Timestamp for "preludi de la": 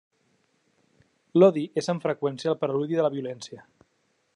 2.65-3.13